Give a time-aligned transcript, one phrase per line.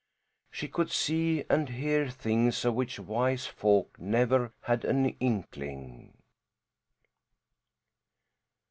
[0.49, 6.17] She could see and hear things of which wise folk never had an inkling.